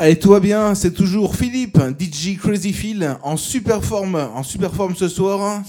[0.00, 4.94] Allez, tout bien, c'est toujours Philippe, DJ Crazy Phil, en super forme, en super forme
[4.94, 5.60] ce soir.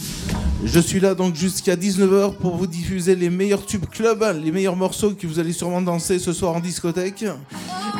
[0.63, 4.75] Je suis là donc jusqu'à 19h pour vous diffuser les meilleurs tubes club, les meilleurs
[4.75, 7.25] morceaux que vous allez sûrement danser ce soir en discothèque.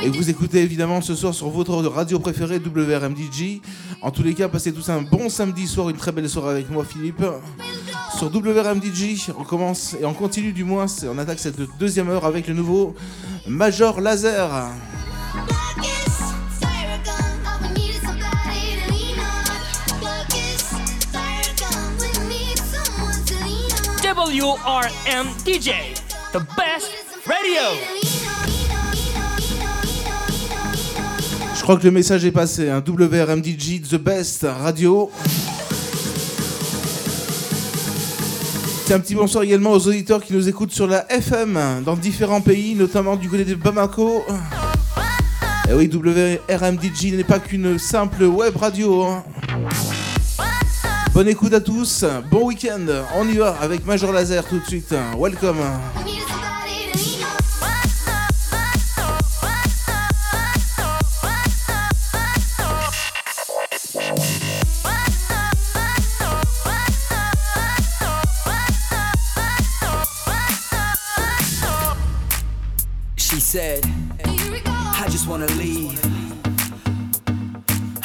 [0.03, 3.61] Et vous écoutez évidemment ce soir sur votre radio préférée WRMDJ.
[4.03, 6.69] En tous les cas, passez tous un bon samedi soir, une très belle soirée avec
[6.69, 7.25] moi Philippe.
[8.15, 12.47] Sur WRMDJ, on commence et on continue du moins, on attaque cette deuxième heure avec
[12.47, 12.93] le nouveau
[13.47, 14.69] Major Laser.
[24.29, 25.71] WRM DJ,
[26.31, 26.91] the best
[27.25, 27.63] radio.
[31.55, 32.69] Je crois que le message est passé.
[32.69, 32.83] Hein.
[32.87, 35.09] WRM DJ, the best radio.
[38.85, 42.41] C'est un petit bonsoir également aux auditeurs qui nous écoutent sur la FM dans différents
[42.41, 44.23] pays, notamment du côté de Bamako.
[45.67, 49.05] Et eh oui, WRM DJ n'est pas qu'une simple web radio.
[49.05, 49.23] Hein.
[51.13, 54.93] Bonne écoute à tous, bon week-end, on y va avec Major Laser tout de suite.
[55.17, 55.57] Welcome.
[73.17, 73.85] She said,
[74.23, 75.99] I just wanna leave,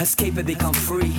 [0.01, 1.13] escape and become free.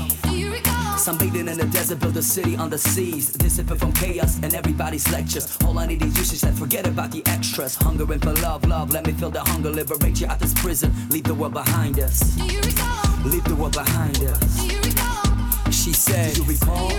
[1.05, 3.31] Sunbathing in the desert, build a city on the seas.
[3.33, 5.55] Dissipate from chaos and everybody's lectures.
[5.63, 7.75] All I need is you, she said, forget about the extras.
[7.75, 9.69] Hungering for love, love, let me feel the hunger.
[9.69, 12.21] Liberate you out this prison, leave the world behind us.
[12.31, 13.23] Do you recall?
[13.23, 14.59] Leave the world behind us.
[14.59, 15.71] Do you recall?
[15.71, 16.89] She said, Do you recall?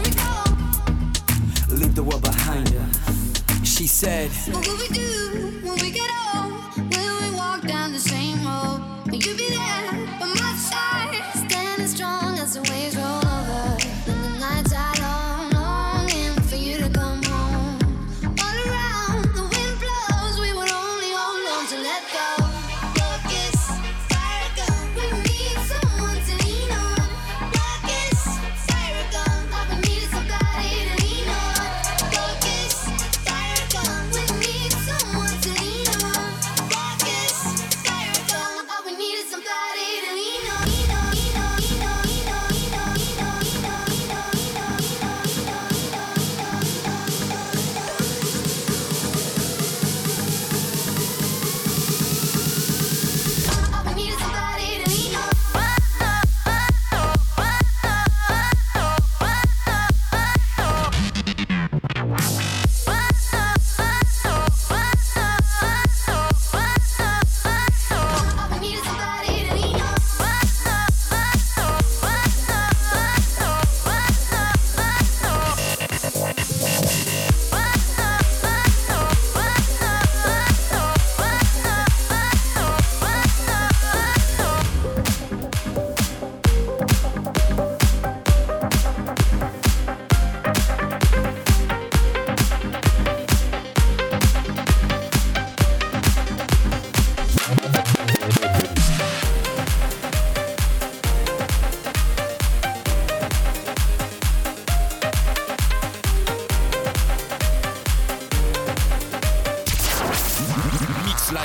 [1.71, 3.69] Leave the world behind us.
[3.69, 6.53] She said, What will we do when we get old?
[6.95, 8.83] Will we walk down the same road?
[9.07, 9.91] Will you be there
[10.21, 11.51] by my side?
[11.51, 13.16] Standing strong as the waves roll.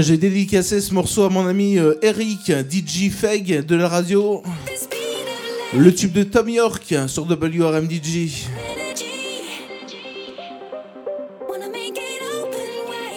[0.00, 4.42] J'ai dédicacé ce morceau à mon ami euh, Eric, DJ Feg de la radio.
[5.76, 8.46] Le tube de Tom York sur WRM DJ.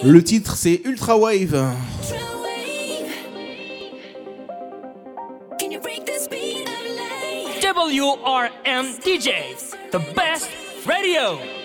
[0.04, 1.74] Le titre c'est Ultra Wave.
[7.64, 9.30] WRM DJ,
[9.92, 10.50] the best
[10.86, 11.57] radio.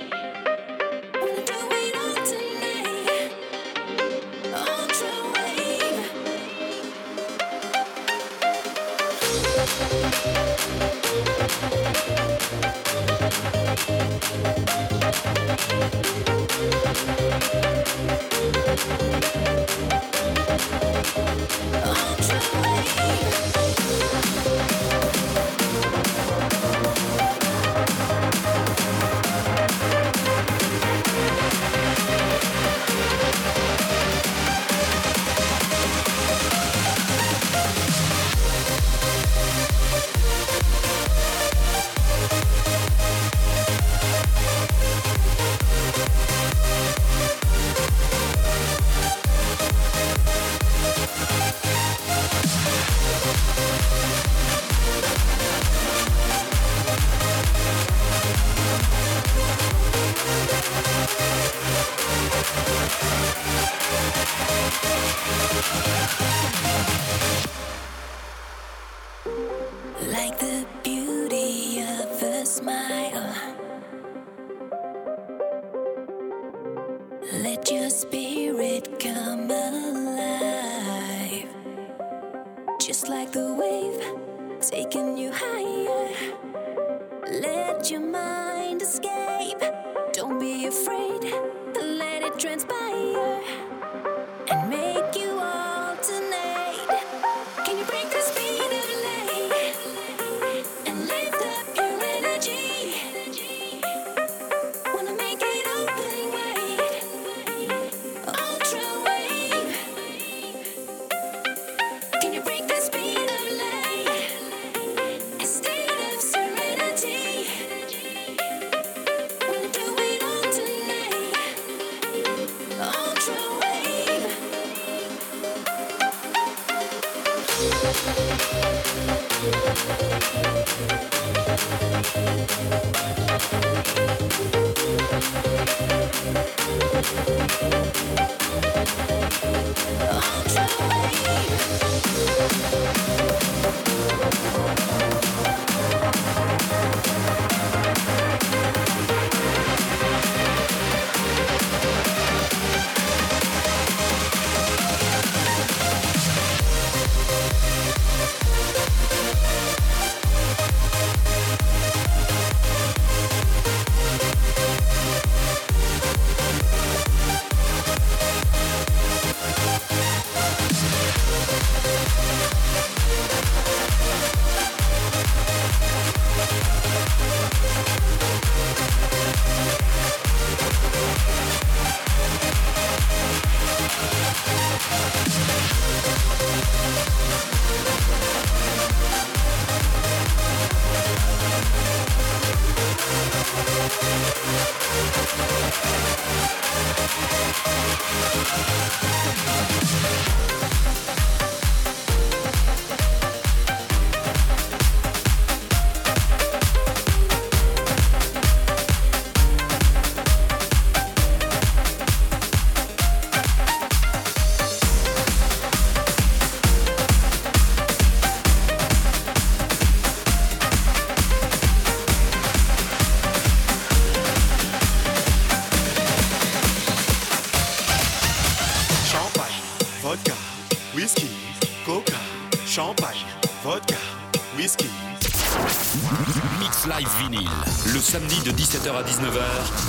[238.12, 239.40] Samedi de 17h à 19h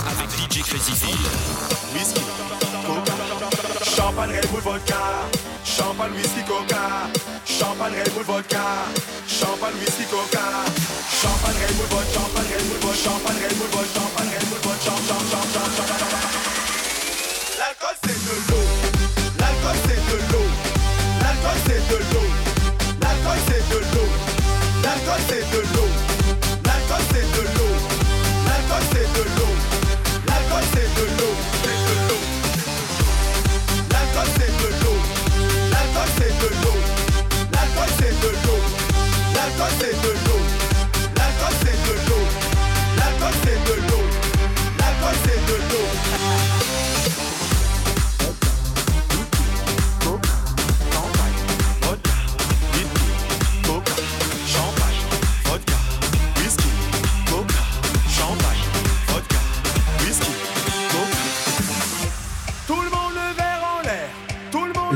[0.07, 0.93] avec DJ Crazy.
[1.93, 2.21] Whisky,
[2.85, 3.13] coca.
[3.83, 4.95] Champagne, Red Bull, vodka.
[5.65, 7.09] Champagne, whisky, coca.
[7.45, 8.63] Champagne, Red Bull, vodka.
[9.27, 10.39] Champagne, whisky, coca.
[11.19, 12.13] Champagne, Red Bull, vodka.
[12.13, 12.95] Champagne, Red Bull.
[12.95, 13.87] Champagne, Red Bull.
[13.93, 14.32] Champagne,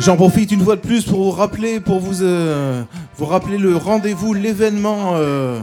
[0.08, 2.82] J'en profite une fois de plus pour vous rappeler, pour vous, euh,
[3.20, 5.16] rappeler le rendez-vous, l'événement.
[5.16, 5.60] euh,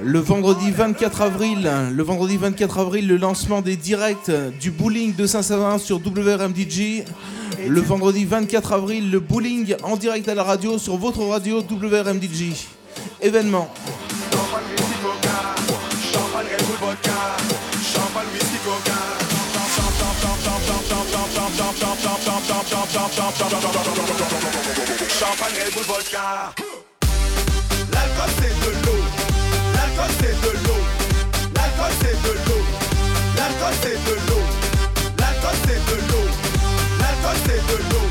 [0.00, 5.26] le vendredi 24 avril, le vendredi 24 avril, le lancement des directs du bowling de
[5.26, 7.02] Saint-Savin sur WRMDJ.
[7.66, 12.68] Le vendredi 24 avril, le bowling en direct à la radio sur votre radio WRMDJ.
[13.22, 13.68] Événement.
[25.18, 26.52] Champagne, Red Bull, vodka.
[27.92, 29.00] L'alcool c'est de l'eau.
[29.74, 30.80] L'alcool c'est de l'eau.
[31.56, 32.62] L'alcool c'est de l'eau.
[33.36, 34.44] L'alcool c'est de l'eau.
[35.18, 36.26] L'alcool c'est de l'eau.
[37.00, 38.06] L'alcool c'est de l'eau.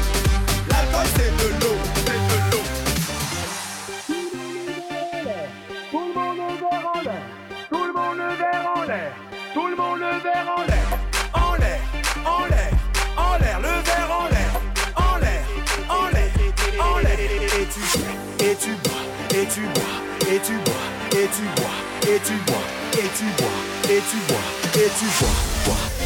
[0.69, 1.77] L'alcool c'est de l'eau.
[2.05, 2.63] C'est de l'eau.
[5.91, 7.23] Tout le monde le verre en l'air.
[7.69, 9.11] Tout le monde le verre en l'air.
[9.53, 10.52] Tout le monde le verre en l'air.
[19.43, 23.49] et tu bois, et tu bois, et tu bois, et tu bois, et tu bois,
[23.89, 24.37] et tu bois,
[24.75, 25.29] et tu bois,
[25.65, 26.02] bois.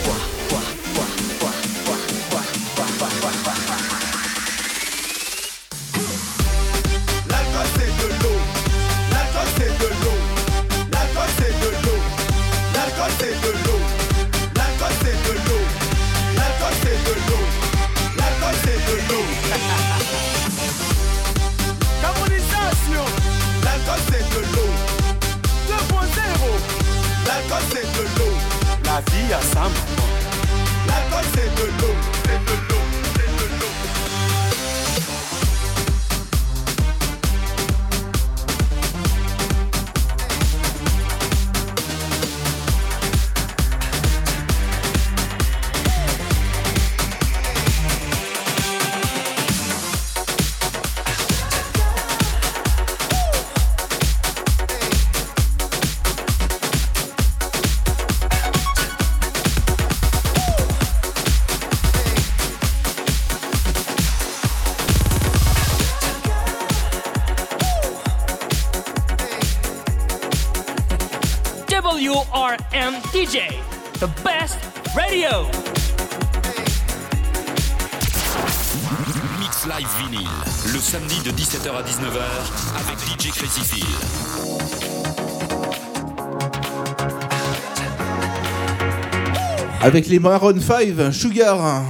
[89.88, 91.86] Avec les Maroon 5, Sugar.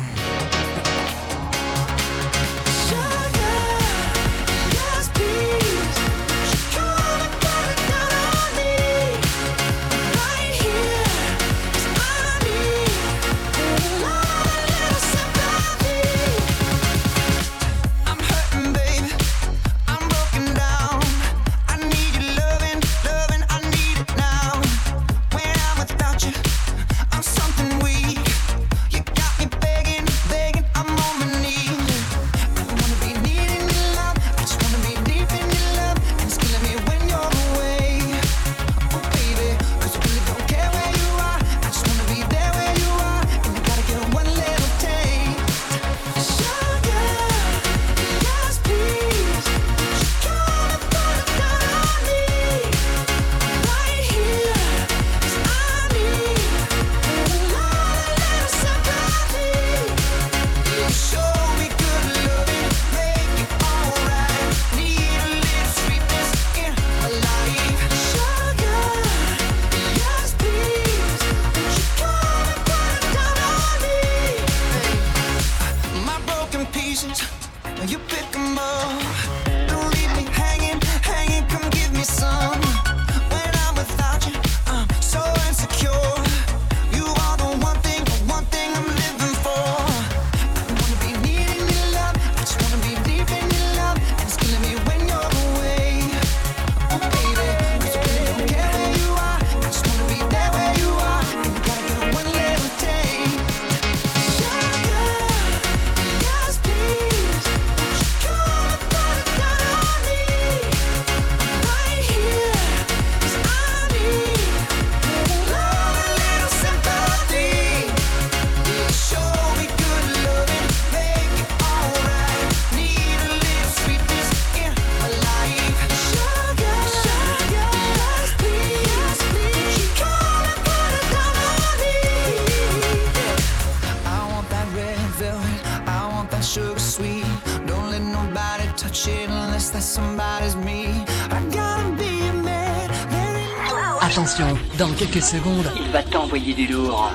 [144.02, 147.12] Attention, dans quelques secondes, il va t'envoyer du lourd.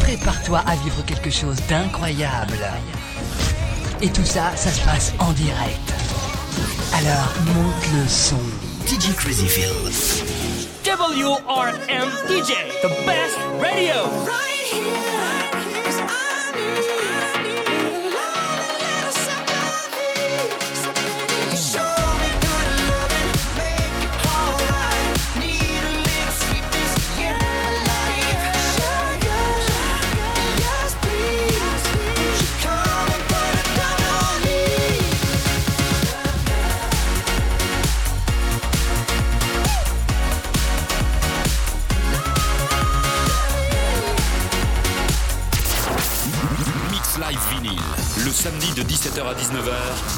[0.00, 2.58] Prépare-toi à vivre quelque chose d'incroyable.
[4.02, 5.94] Et tout ça, ça se passe en direct.
[6.92, 8.36] Alors, monte le son.
[8.86, 9.92] DJ Crazyfield.
[10.84, 12.52] WRM DJ,
[12.82, 14.04] the best radio.
[14.24, 15.45] Right here.
[49.46, 50.15] 19h,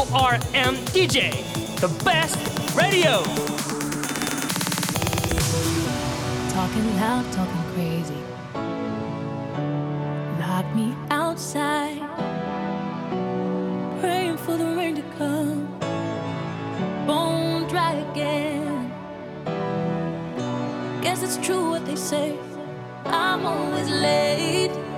[0.00, 1.30] ORM DJ,
[1.78, 2.38] the best
[2.74, 3.22] radio.
[6.54, 8.22] Talking loud, talking crazy.
[10.40, 11.98] Lock me outside.
[14.00, 15.66] Praying for the rain to come.
[17.06, 18.90] Bone dry again.
[21.02, 22.38] Guess it's true what they say.
[23.04, 24.89] I'm always late.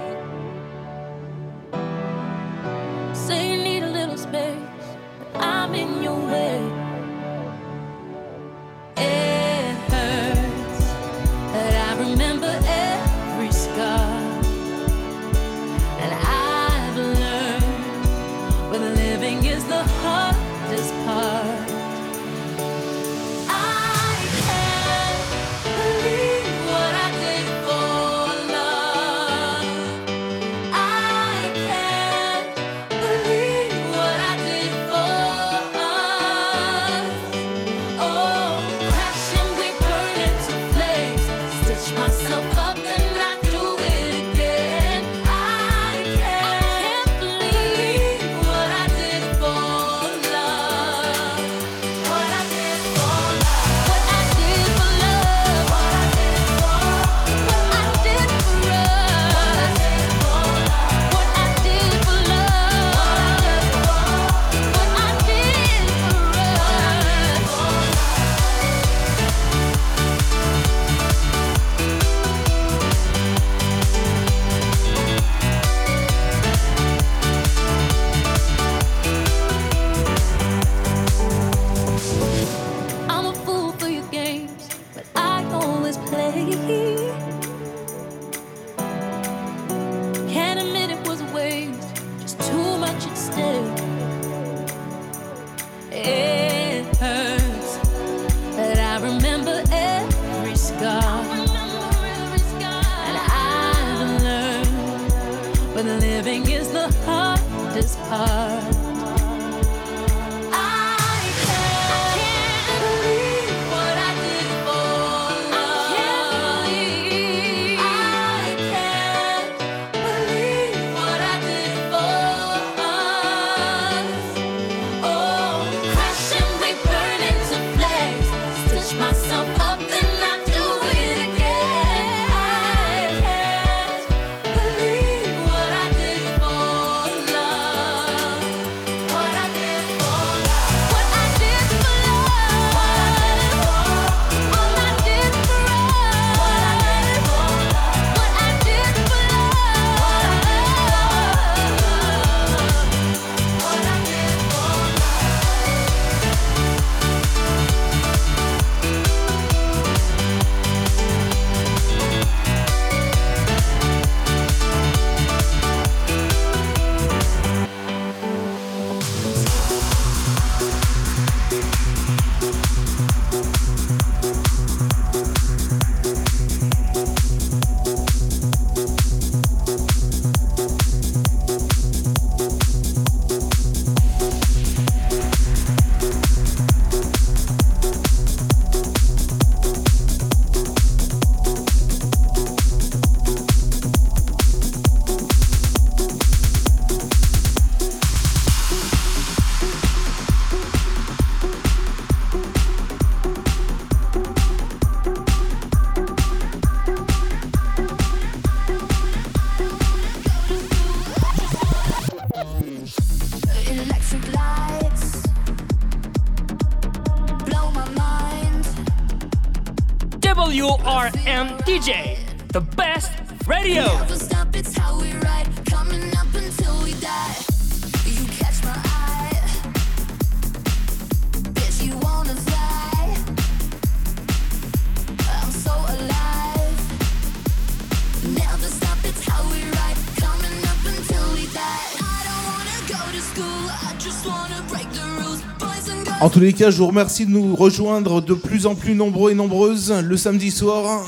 [246.51, 250.17] cas, je vous remercie de nous rejoindre de plus en plus nombreux et nombreuses le
[250.17, 251.05] samedi soir.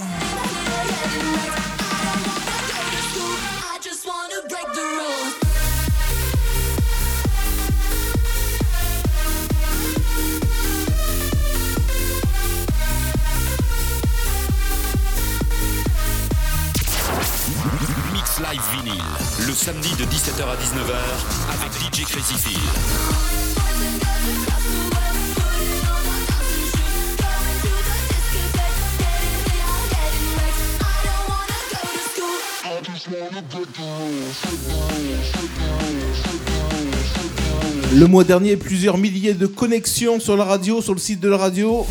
[38.14, 41.84] mois dernier plusieurs milliers de connexions sur la radio, sur le site de la radio.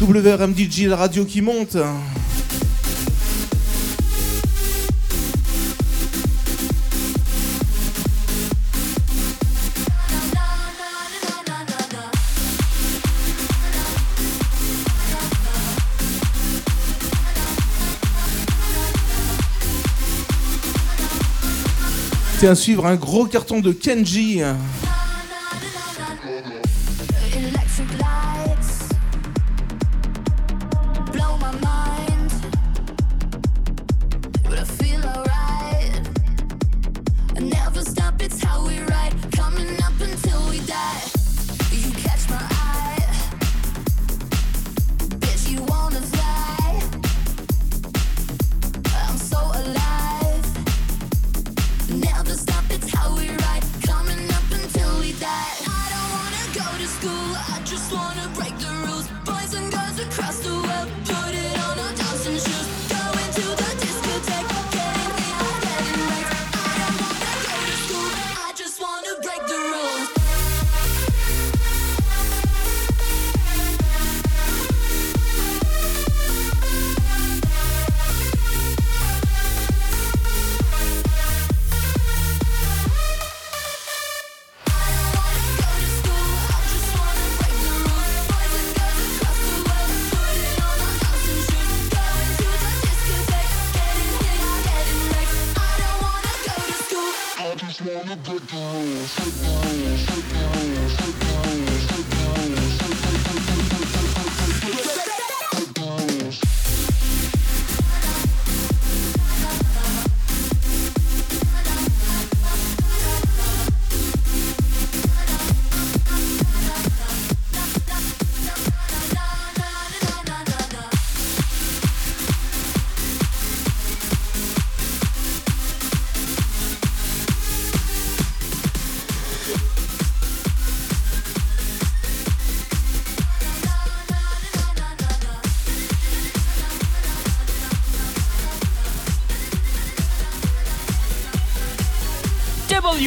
[0.00, 1.76] WRMDJ, la radio qui monte.
[22.40, 24.42] C'est à suivre un gros carton de Kenji.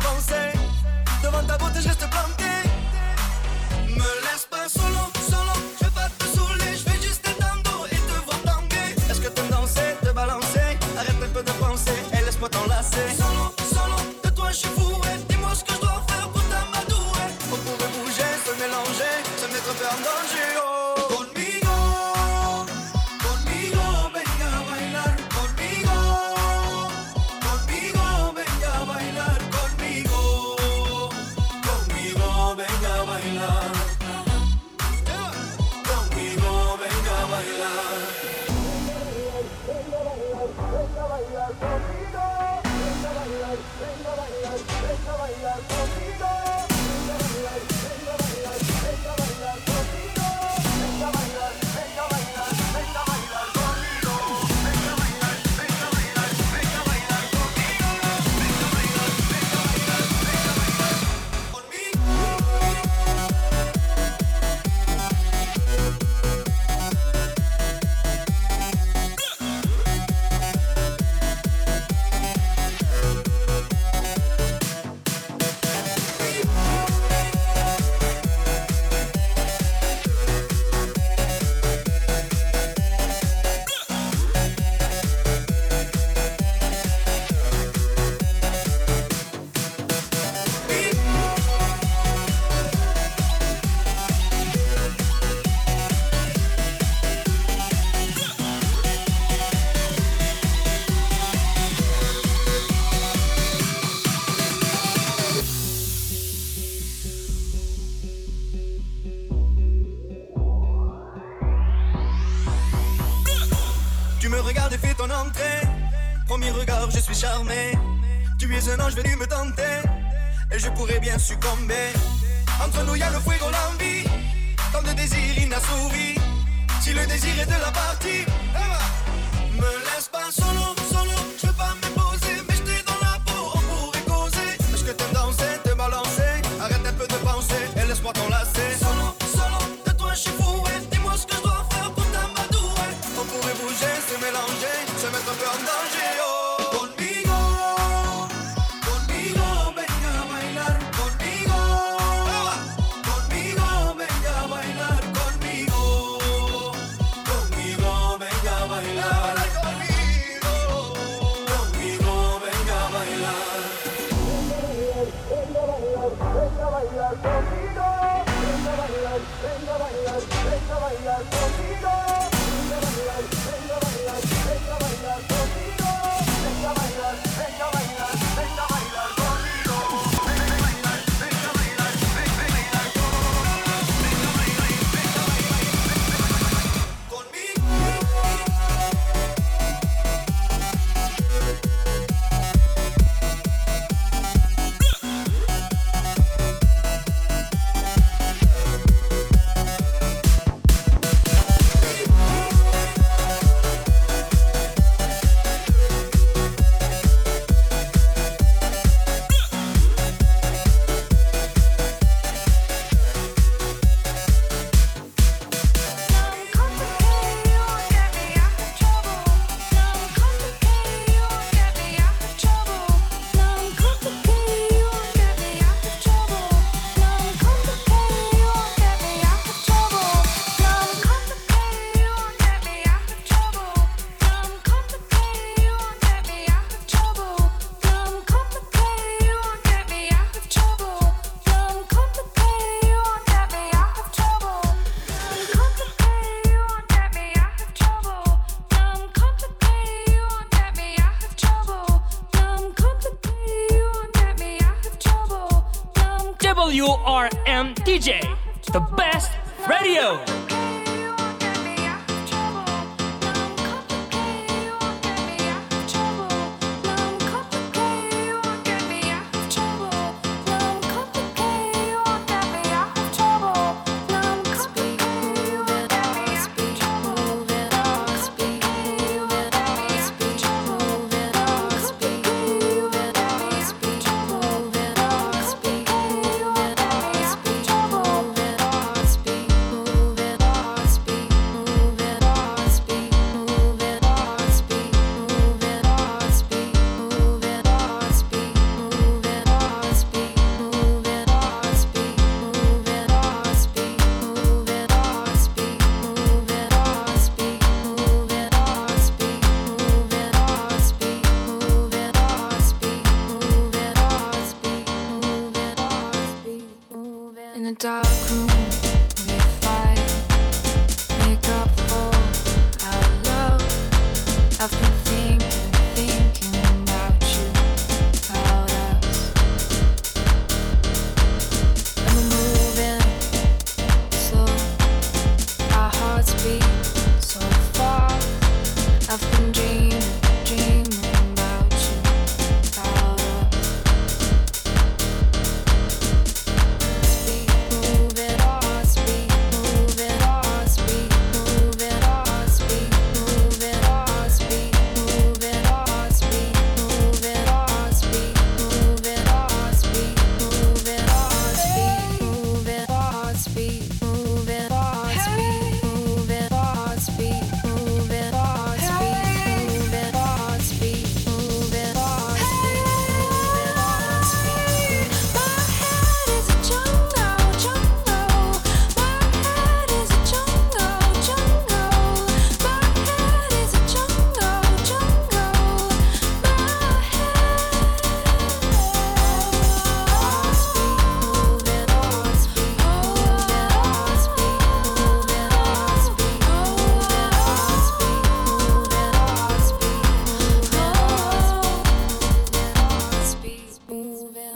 [0.00, 0.52] d'avancer.
[1.22, 2.57] Devant ta beauté, je reste planté.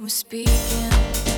[0.03, 1.32] we're speaking.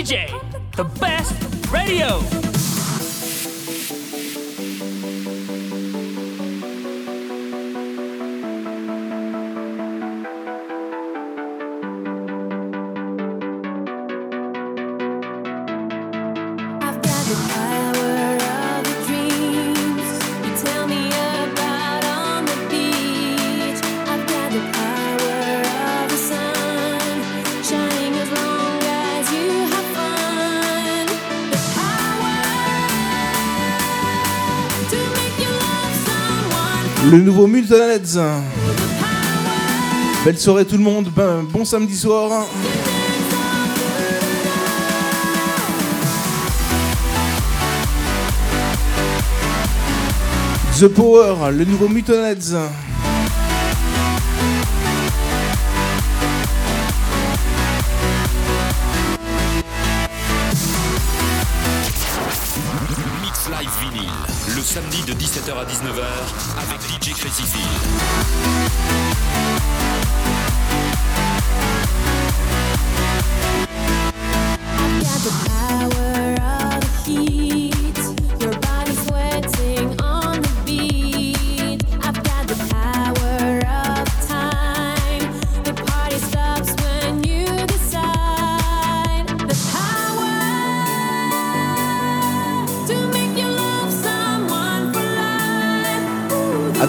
[0.00, 0.29] DJ.
[37.10, 38.20] Le nouveau Multonheads.
[40.24, 42.46] Belle soirée tout le monde, ben, bon samedi soir.
[50.78, 52.54] The Power, le nouveau Mutonheads.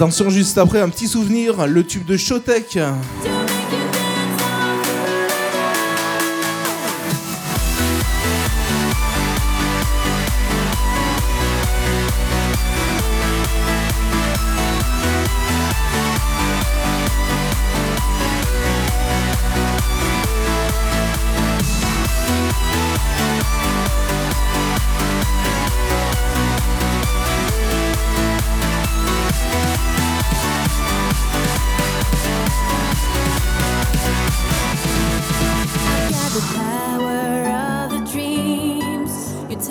[0.01, 2.79] Attention, juste après, un petit souvenir, le tube de Shotek.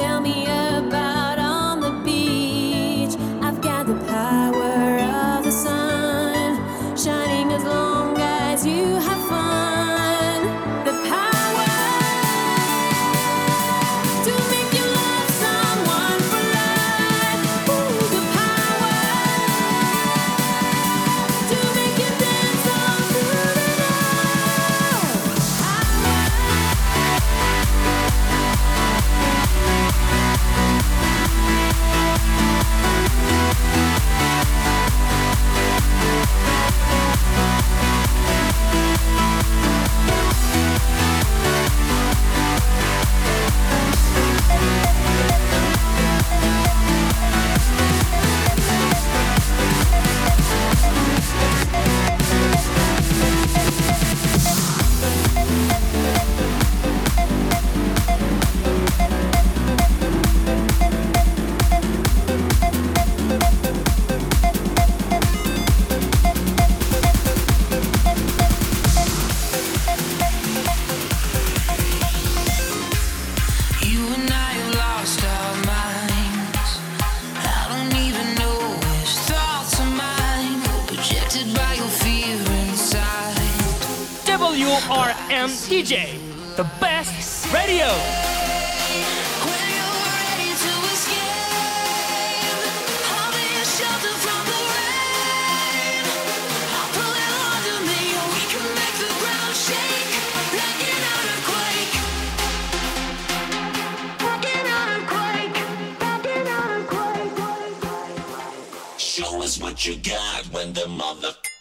[0.00, 0.49] tell me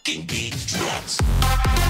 [0.10, 1.89] fucking beat.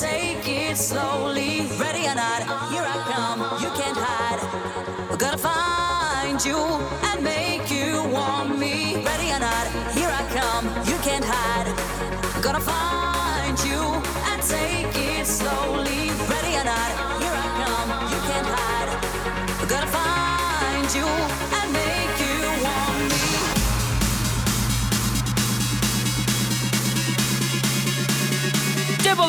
[0.00, 1.45] Take it slowly.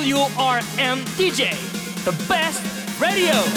[0.08, 1.52] WRM DJ,
[2.06, 2.64] the best
[3.02, 3.57] radio.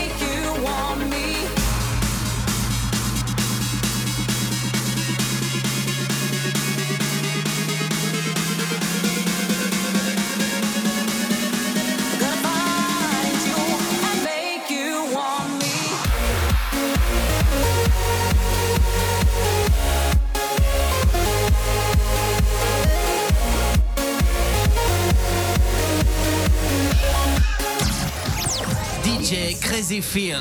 [29.71, 30.37] DJ Crazy Phil.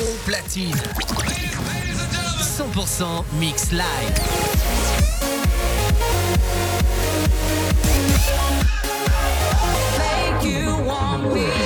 [0.00, 0.76] Au platine.
[2.40, 3.82] 100% mix live.
[9.98, 11.65] Make you want me.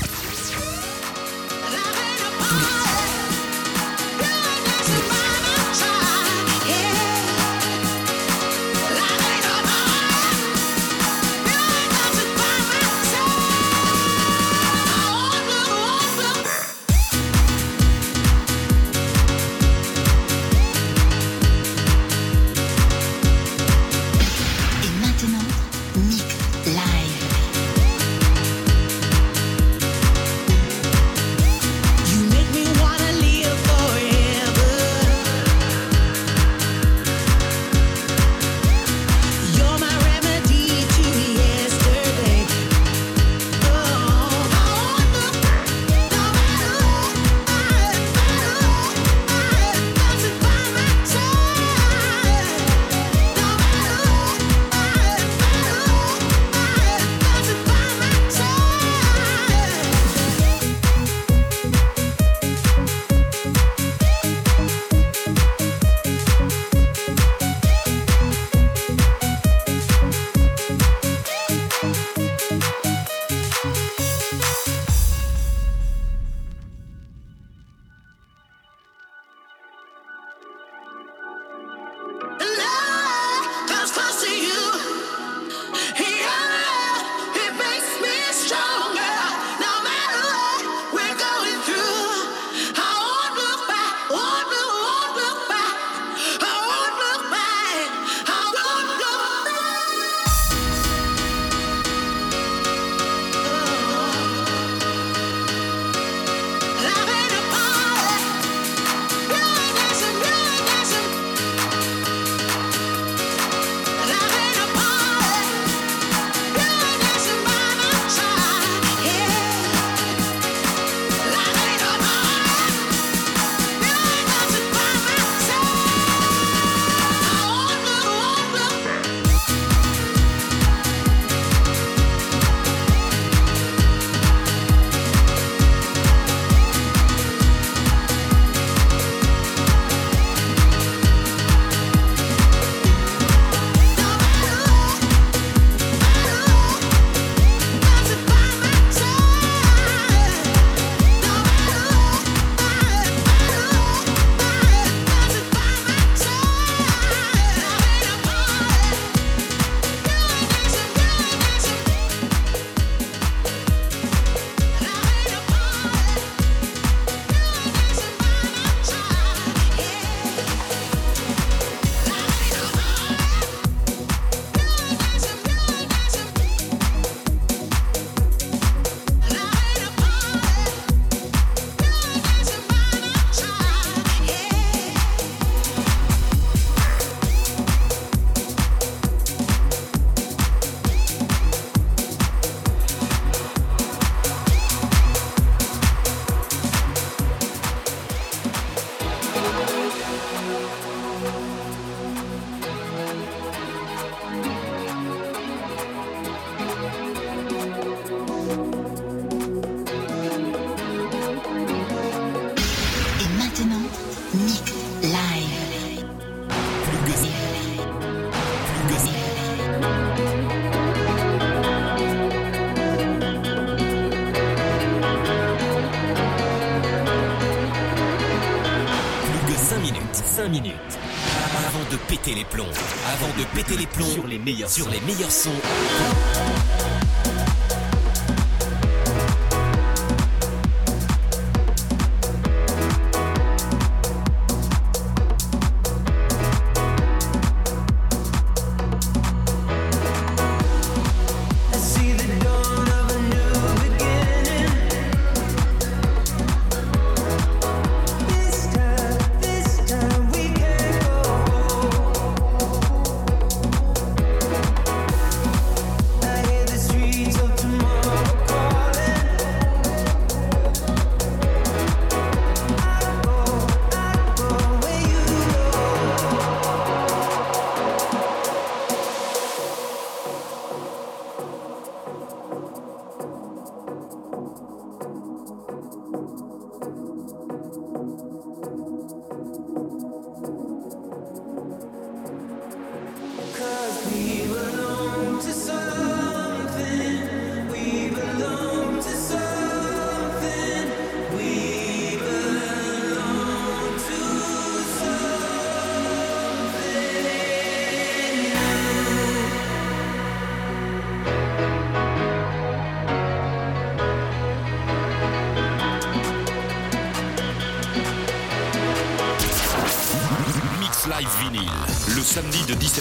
[234.67, 235.49] sur les meilleurs sons.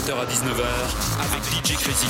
[0.00, 0.64] 17h à 19h
[1.20, 2.06] avec DJ Crazy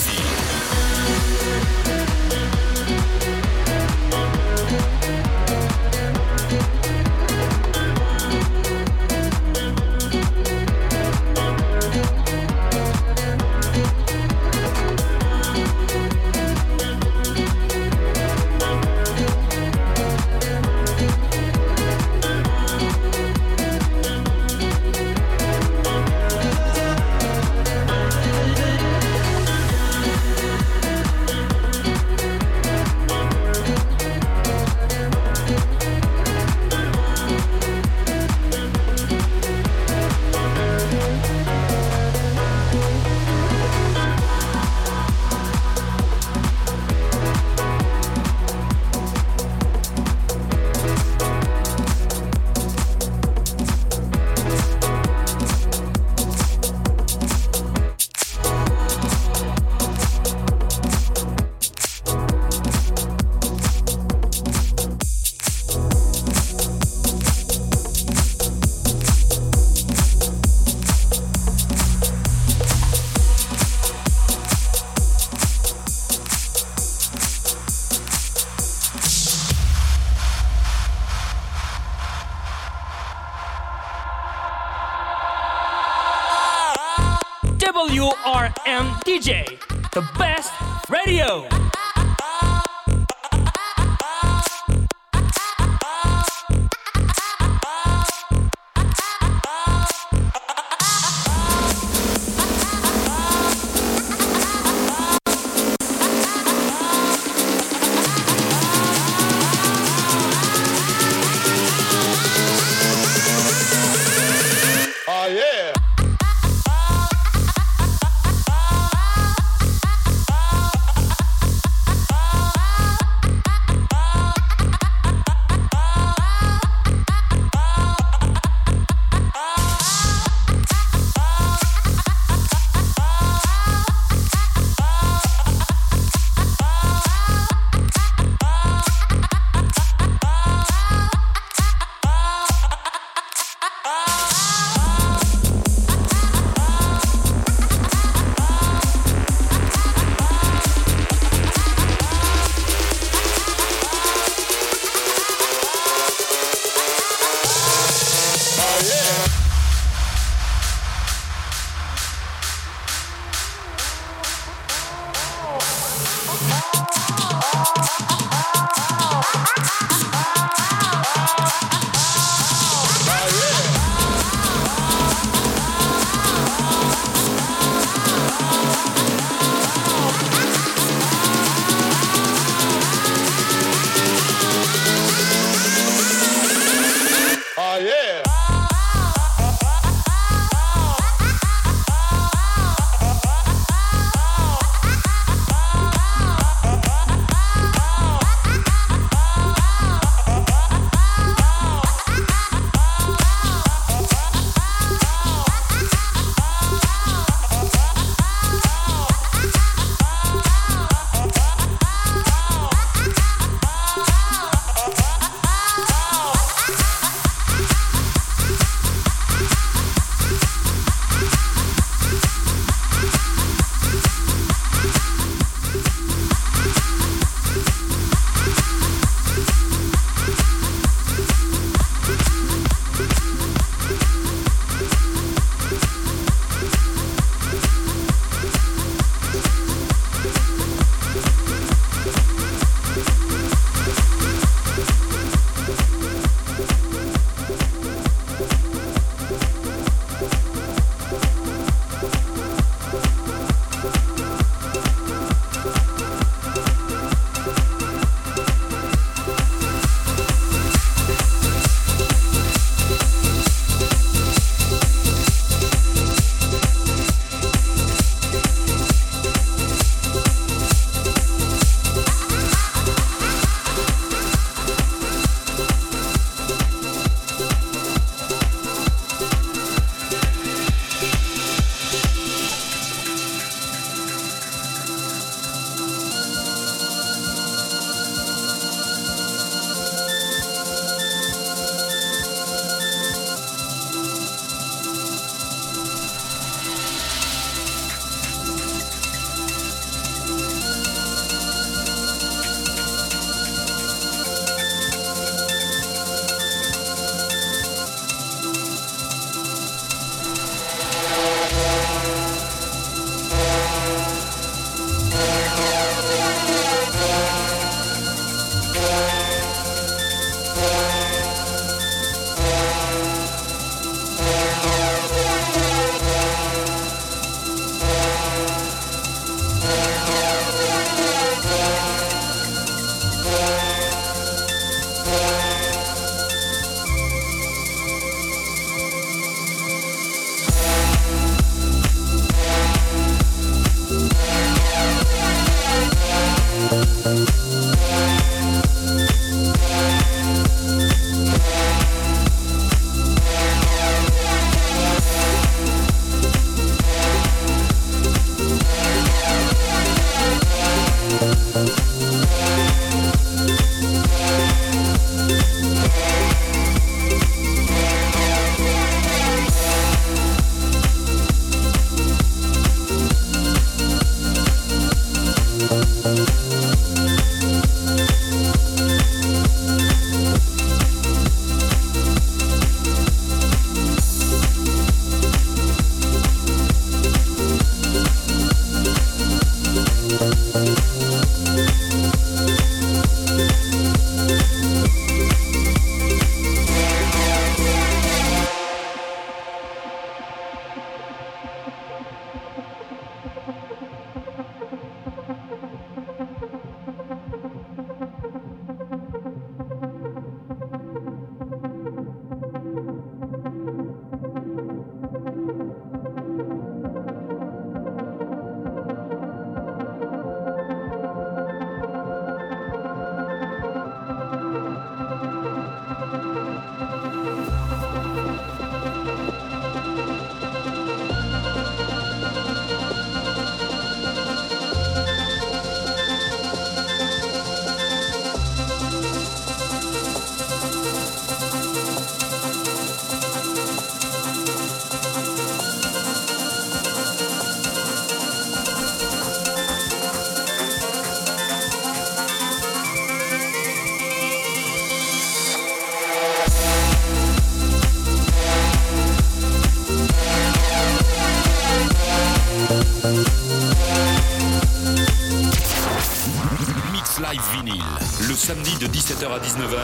[469.20, 469.80] 17h à 19h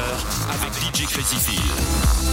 [0.51, 2.26] avec DJ Crazy Phil.